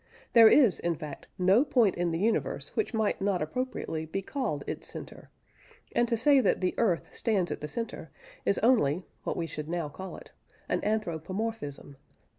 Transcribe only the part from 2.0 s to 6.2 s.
the universe which might not appropriately be called its centre, and to